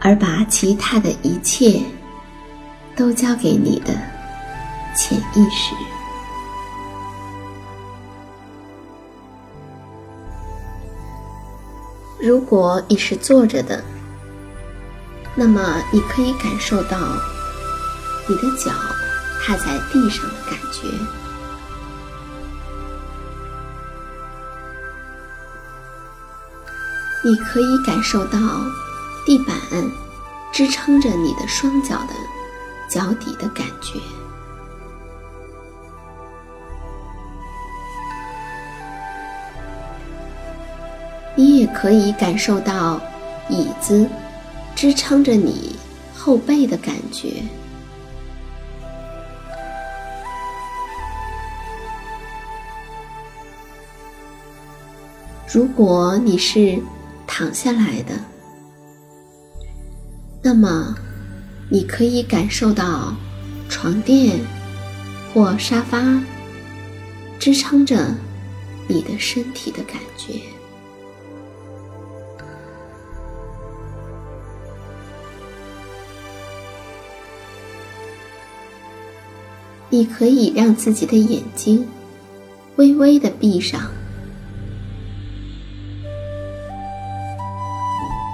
[0.00, 1.80] 而把其他的一切
[2.96, 3.92] 都交给你的
[4.96, 5.74] 潜意识。
[12.18, 13.82] 如果你是坐着的，
[15.34, 16.98] 那么你可以感受到
[18.28, 18.70] 你的脚
[19.42, 20.88] 踏在地上的感觉，
[27.22, 28.38] 你可以感受到。
[29.26, 29.56] 地板
[30.50, 32.14] 支撑着你的双脚的
[32.88, 34.00] 脚底的感觉，
[41.36, 43.00] 你也可以感受到
[43.48, 44.08] 椅子
[44.74, 45.76] 支撑着你
[46.16, 47.42] 后背的感觉。
[55.52, 56.78] 如果你是
[57.26, 58.29] 躺下来的。
[60.42, 60.96] 那么，
[61.68, 63.14] 你可以感受到
[63.68, 64.40] 床垫
[65.32, 66.22] 或沙发
[67.38, 68.14] 支撑着
[68.88, 70.40] 你的身体的感觉。
[79.90, 81.86] 你可以让自己的眼睛
[82.76, 83.90] 微微的闭上。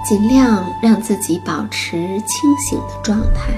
[0.07, 3.51] 尽量让自己保持清醒的状态，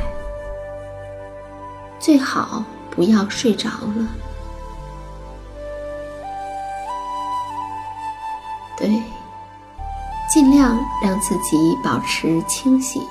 [2.00, 4.08] 最好不要睡着了。
[8.76, 9.00] 对，
[10.28, 13.08] 尽量让自己保持清醒。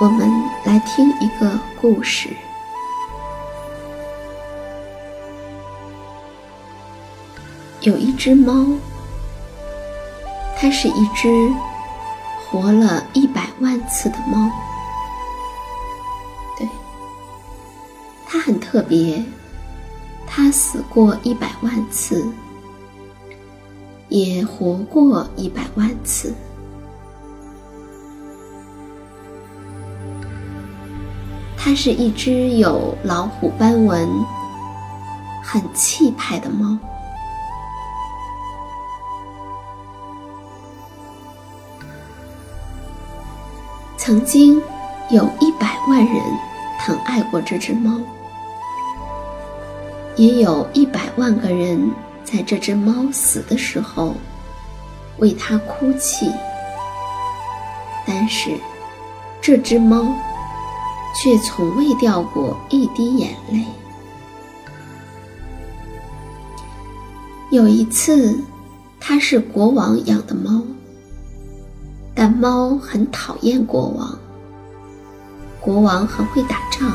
[0.00, 0.30] 我们
[0.64, 2.28] 来听一个故事。
[7.86, 8.66] 有一只猫，
[10.56, 11.28] 它是一只
[12.50, 14.50] 活了一百万次的猫。
[16.58, 16.68] 对，
[18.26, 19.24] 它很特别，
[20.26, 22.26] 它死过一百万次，
[24.08, 26.34] 也活过一百万次。
[31.56, 34.08] 它是一只有老虎斑纹、
[35.40, 36.76] 很气派的猫。
[44.06, 44.62] 曾经
[45.10, 46.14] 有一百万人
[46.78, 48.00] 疼爱过这只猫，
[50.14, 51.90] 也有一百万个人
[52.22, 54.14] 在这只猫死的时候
[55.18, 56.30] 为它哭泣，
[58.06, 58.48] 但是
[59.42, 60.06] 这只猫
[61.12, 63.64] 却从未掉过一滴眼泪。
[67.50, 68.38] 有一次，
[69.00, 70.62] 它是国王养的猫，
[72.16, 74.18] 但猫很讨厌国王。
[75.60, 76.90] 国王很会打仗，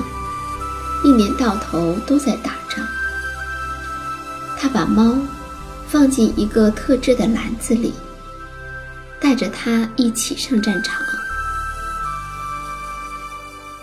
[1.04, 2.86] 一年到头都在打仗。
[4.58, 5.16] 他把猫
[5.88, 7.94] 放进一个特制的篮子里，
[9.20, 11.00] 带着它一起上战场。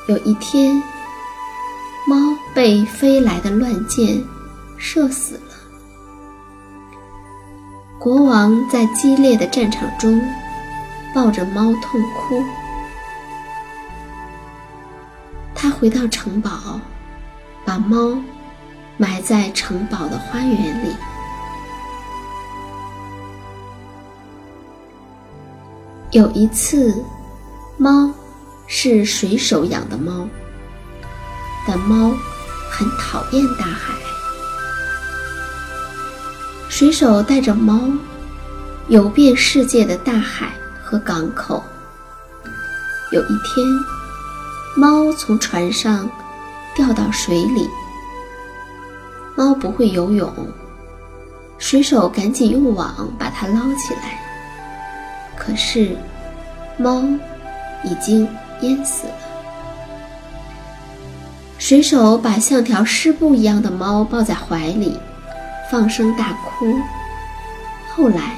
[0.06, 0.82] 有一天，
[2.08, 2.16] 猫
[2.54, 4.24] 被飞来的乱箭
[4.76, 5.40] 射死了。
[7.98, 10.18] 国王在激烈的战场中
[11.18, 12.44] 抱着猫痛哭。
[15.52, 16.78] 他回到城堡，
[17.64, 18.16] 把猫
[18.96, 20.94] 埋在城堡的花园里。
[26.12, 26.94] 有一次，
[27.76, 28.14] 猫
[28.68, 30.24] 是水手养的猫，
[31.66, 32.14] 但猫
[32.70, 33.92] 很讨厌大海。
[36.68, 37.80] 水手带着猫
[38.86, 40.52] 游遍世界的大海
[40.88, 41.62] 和港口。
[43.12, 43.66] 有一天。
[44.76, 46.08] 猫从船上
[46.76, 47.68] 掉到水里，
[49.34, 50.32] 猫不会游泳，
[51.58, 54.20] 水手赶紧用网把它捞起来。
[55.36, 55.96] 可是，
[56.76, 57.02] 猫
[57.82, 58.28] 已经
[58.60, 59.14] 淹死了。
[61.58, 64.96] 水手把像条湿布一样的猫抱在怀里，
[65.72, 66.78] 放声大哭。
[67.88, 68.36] 后来，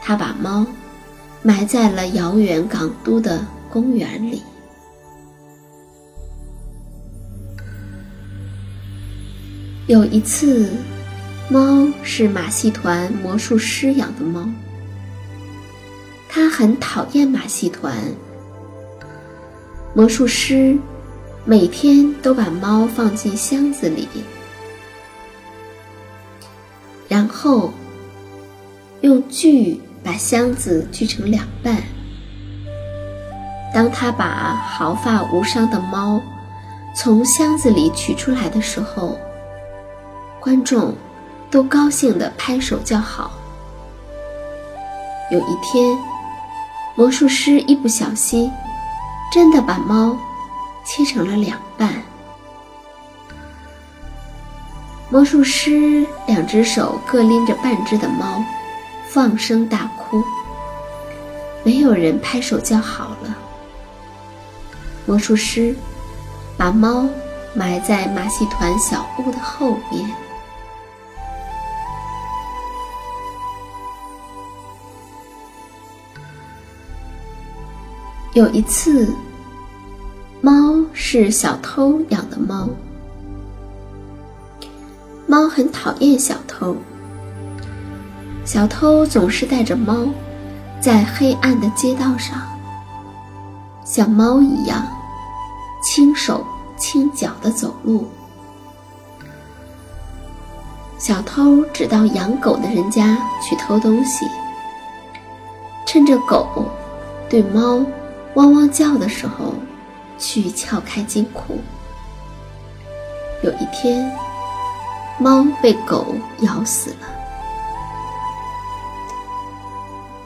[0.00, 0.66] 他把猫
[1.42, 4.42] 埋在了遥远港都的公园里。
[9.88, 10.70] 有一次，
[11.50, 14.48] 猫是马戏团魔术师养的猫。
[16.28, 17.94] 他很讨厌马戏团。
[19.94, 20.78] 魔术师
[21.44, 24.08] 每天都把猫放进箱子里，
[27.08, 27.74] 然后
[29.02, 31.76] 用锯把箱子锯成两半。
[33.74, 36.20] 当他把毫发无伤的猫
[36.94, 39.18] 从箱子里取出来的时候，
[40.40, 40.94] 观众
[41.50, 43.30] 都高兴地拍手叫好。
[45.30, 45.96] 有一天，
[46.94, 48.52] 魔术师一不小心，
[49.32, 50.14] 真的把猫
[50.84, 51.90] 切成了两半。
[55.08, 58.44] 魔术师两只手各拎着半只的猫，
[59.12, 60.22] 放声大哭。
[61.62, 63.36] 没有人拍手叫好了。
[65.04, 65.74] 魔术师
[66.56, 67.06] 把猫
[67.54, 70.10] 埋在马戏团小屋的后边。
[78.32, 79.14] 有一次，
[80.40, 82.66] 猫是小偷养的猫。
[85.26, 86.74] 猫很讨厌小偷。
[88.44, 90.06] 小偷总是带着猫，
[90.80, 92.42] 在黑暗的街道上，
[93.84, 94.84] 像猫一样
[95.82, 96.44] 轻手
[96.76, 98.06] 轻脚的走路。
[100.98, 104.26] 小偷只到养狗的人家去偷东西，
[105.86, 106.66] 趁着狗
[107.28, 107.84] 对猫。
[108.34, 109.52] 汪汪叫的时候，
[110.18, 111.58] 去撬开金库。
[113.42, 114.10] 有一天，
[115.18, 117.21] 猫被狗咬死了。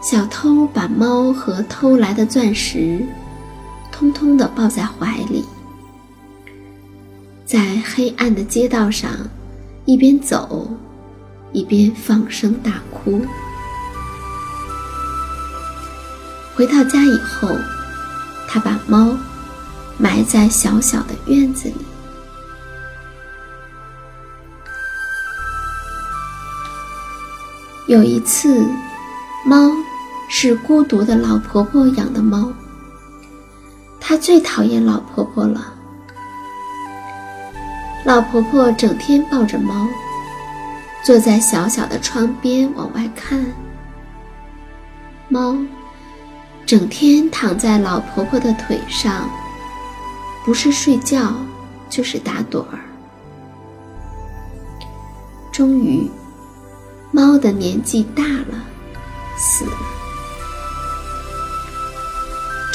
[0.08, 3.04] 小偷把猫和偷来的钻石，
[3.90, 5.44] 通通的抱在怀里，
[7.44, 9.10] 在黑暗的街道上，
[9.84, 10.70] 一边走，
[11.50, 13.20] 一边放声大哭。
[16.54, 17.48] 回到家以后。
[18.48, 19.14] 他把猫
[19.98, 21.74] 埋在小小的院子里。
[27.88, 28.64] 有一次，
[29.44, 29.68] 猫
[30.38, 32.52] 是孤独的老婆婆养的猫。
[33.98, 35.72] 她最讨厌老婆婆了。
[38.04, 39.88] 老婆婆整天抱着猫，
[41.02, 43.46] 坐在小小的窗边往外看。
[45.30, 45.56] 猫。
[46.66, 49.30] 整天躺在老婆婆的腿上，
[50.44, 51.32] 不是睡觉，
[51.88, 52.78] 就是打盹儿。
[55.50, 56.10] 终于，
[57.10, 58.62] 猫的年纪大了，
[59.38, 59.64] 死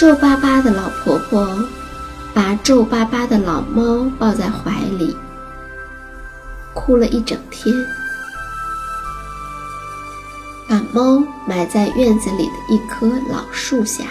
[0.01, 1.47] 皱巴巴的老婆婆
[2.33, 5.15] 把皱巴巴的老猫抱在怀里，
[6.73, 7.71] 哭了一整天，
[10.67, 14.05] 把猫埋在院子里的一棵老树下。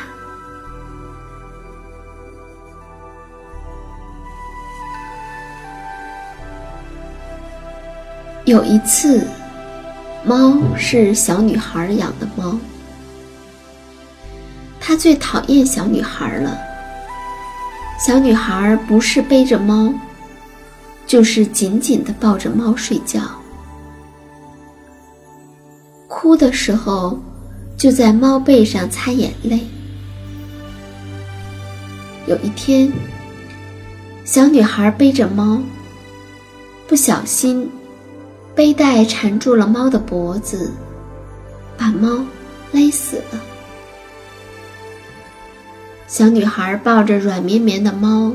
[8.44, 9.26] 有一次，
[10.22, 12.56] 猫是小女孩养的猫，
[14.90, 16.58] 他最讨厌小女孩了。
[18.04, 19.94] 小女孩不是背着猫，
[21.06, 23.20] 就是紧紧的抱着猫睡觉，
[26.08, 27.16] 哭的时候
[27.76, 29.60] 就在猫背上擦眼泪。
[32.26, 32.92] 有一天，
[34.24, 35.62] 小女孩背着猫，
[36.88, 37.70] 不小心。
[38.56, 40.72] 背带缠住了猫的脖子，
[41.78, 42.24] 把猫
[42.72, 43.40] 勒死了。
[46.10, 48.32] 小女孩抱着软绵绵的猫，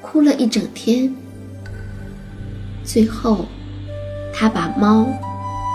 [0.00, 1.12] 哭了一整天。
[2.84, 3.46] 最后，
[4.32, 5.04] 她把猫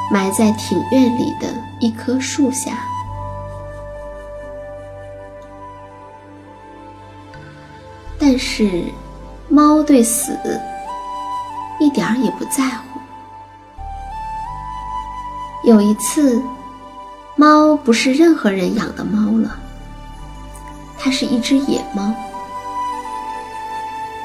[0.10, 2.78] 埋在庭院里的一棵树下。
[8.18, 8.86] 但是，
[9.50, 10.32] 猫对死
[11.82, 12.98] 一点儿也不在乎。
[15.66, 16.42] 有一次，
[17.36, 19.60] 猫不是任何人养的猫了，
[21.06, 22.12] 它是一只野猫。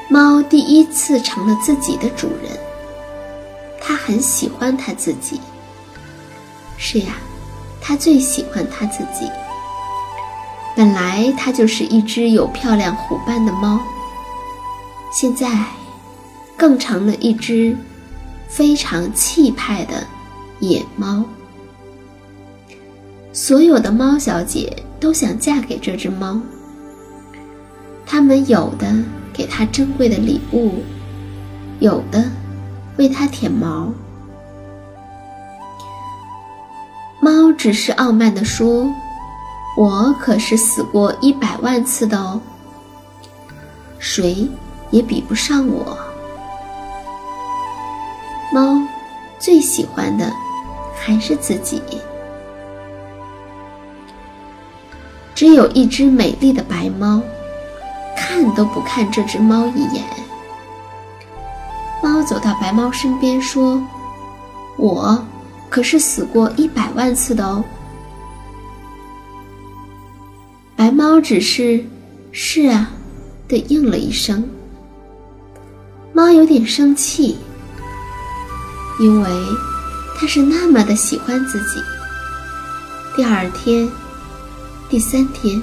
[0.09, 2.59] 猫第一次成了自己的主人，
[3.79, 5.39] 它很喜欢它自己。
[6.79, 7.13] 是呀，
[7.79, 9.29] 它最喜欢它自己。
[10.75, 13.79] 本来它就是一只有漂亮虎斑的猫，
[15.13, 15.63] 现在
[16.57, 17.77] 更成了一只
[18.49, 20.03] 非常气派的。
[20.59, 21.23] 野猫，
[23.31, 26.41] 所有的猫小姐都想嫁给这只猫。
[28.11, 28.93] 他们有的
[29.31, 30.83] 给它珍贵的礼物，
[31.79, 32.29] 有的
[32.97, 33.87] 为它舔毛。
[37.21, 38.85] 猫只是傲慢地说
[39.79, 42.41] ：“我可是死过一百万次的哦，
[43.97, 44.45] 谁
[44.89, 45.97] 也比不上我。”
[48.53, 48.77] 猫
[49.39, 50.29] 最喜欢的。
[51.03, 51.81] 还是自己。
[55.33, 57.19] 只有一只美丽的白猫，
[58.15, 60.03] 看都不看这只猫一眼。
[62.03, 63.81] 猫走到白猫身边说
[64.77, 65.23] ：“我
[65.69, 67.63] 可是死过一百万次的哦。”
[70.75, 71.85] 白猫只是
[72.31, 72.89] “是啊”
[73.47, 74.43] 的应了一声。
[76.13, 77.37] 猫有点生气，
[78.99, 79.29] 因为。
[80.13, 81.81] 他是那么的喜欢自己。
[83.15, 83.89] 第二天，
[84.87, 85.59] 第三天，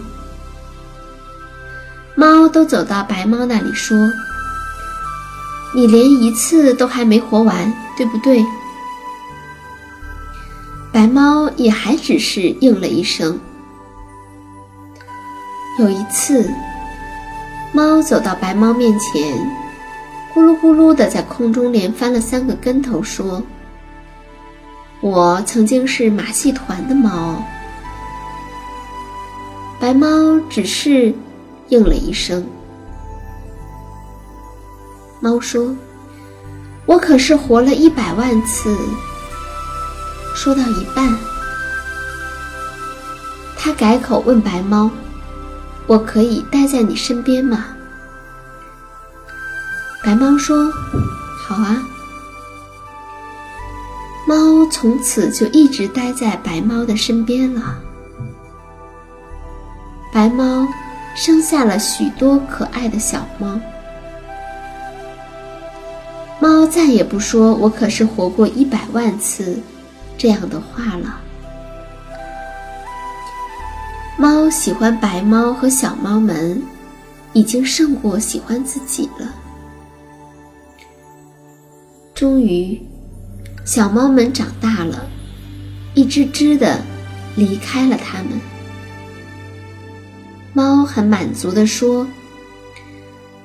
[2.19, 3.97] 猫都走到白猫那里说
[5.73, 8.45] ：“你连一次都还没活完，对不对？”
[10.93, 13.39] 白猫也还只是应了一声。
[15.79, 16.51] 有一次，
[17.73, 19.39] 猫走到白猫面前，
[20.35, 23.41] 咕噜咕噜的在空中连翻了三个跟头，说。
[25.01, 27.41] 我曾经是马戏团的猫，
[29.79, 30.09] 白猫
[30.51, 31.15] 只是
[31.69, 32.47] 应了一声。
[35.21, 35.75] 猫说
[36.87, 38.77] ：“我可是活了一百万次。”
[40.35, 41.19] 说到一半，
[43.57, 44.89] 他改口问白猫
[45.89, 47.67] ：“我可以待在你身边吗？”
[50.05, 50.71] 白猫说
[51.45, 51.83] ：“好啊。”
[54.29, 57.79] 猫从此就一直待在白猫的身边了。
[60.13, 60.67] 白猫
[61.19, 63.59] 生下了许多可爱的小猫。
[66.39, 69.59] 猫再也不说“我可是活过一百万次”
[70.17, 71.21] 这样的话了。
[74.17, 76.63] 猫喜欢白猫和小猫们，
[77.33, 79.35] 已经胜过喜欢自己了。
[82.15, 82.81] 终于。
[83.65, 85.05] 小猫们长大了，
[85.93, 86.81] 一只只的
[87.37, 88.41] 离开了它们。
[90.59, 92.05] 猫很满足地说：“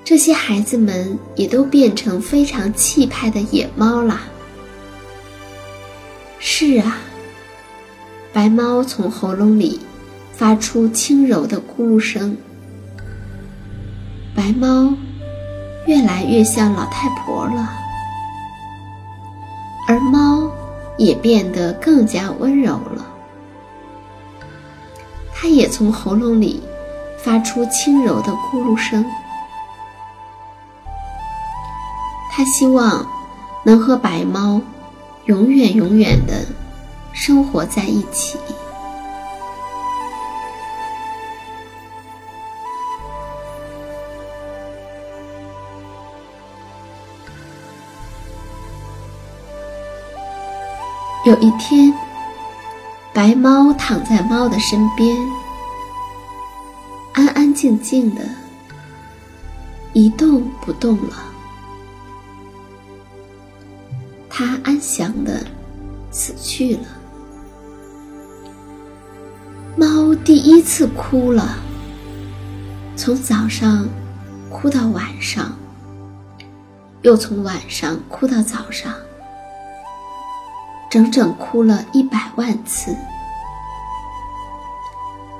[0.04, 4.22] 这些孩子们也都变成非常气派的野猫啦。”
[6.42, 6.98] 是啊，
[8.34, 9.80] 白猫从喉咙里
[10.32, 12.36] 发出轻柔的咕噜声。
[14.36, 14.92] 白猫
[15.86, 17.70] 越来越像老太婆了。
[19.88, 20.50] 而猫
[20.98, 23.06] 也变得更加温柔了，
[25.32, 26.60] 它也从喉咙里
[27.24, 29.04] 发出轻柔的咕噜声。
[32.32, 33.08] 它希望
[33.64, 34.62] 能和白猫
[35.26, 36.46] 永远永远的
[37.14, 38.38] 生活在一起。
[51.26, 51.94] 有一天，
[53.14, 55.16] 白猫躺在猫的身边，
[57.54, 58.22] 静静的，
[59.94, 61.16] 一动不动了。
[64.30, 65.46] 它安详的
[66.12, 66.82] 死去了。
[69.76, 71.58] 猫第一次哭了，
[72.96, 73.88] 从早上
[74.50, 75.52] 哭到晚上，
[77.02, 78.94] 又从晚上哭到早上。
[80.90, 82.96] 整整哭了一百万次，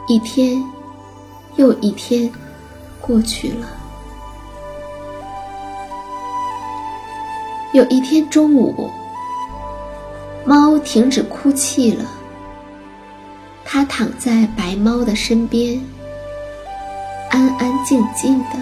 [0.08, 0.64] 一天
[1.56, 2.32] 又一天
[3.02, 3.68] 过去了。
[7.74, 8.90] 有一天中午，
[10.46, 12.06] 猫停止哭泣了，
[13.66, 15.82] 它躺在白猫的身边，
[17.32, 18.58] 安安静静的，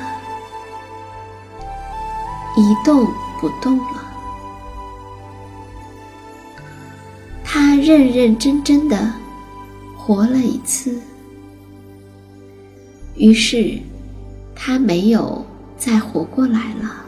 [2.55, 3.05] 一动
[3.39, 4.05] 不动了。
[7.43, 9.11] 他认认真真的
[9.97, 11.01] 活了一次，
[13.21, 13.77] 于是
[14.55, 15.45] 他没有
[15.77, 17.05] 再活过来了。